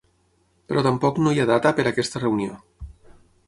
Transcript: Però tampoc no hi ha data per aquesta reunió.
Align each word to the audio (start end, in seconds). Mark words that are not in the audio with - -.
Però 0.71 0.83
tampoc 0.87 1.21
no 1.25 1.35
hi 1.37 1.43
ha 1.43 1.47
data 1.51 1.75
per 1.81 1.87
aquesta 1.93 2.25
reunió. 2.27 2.61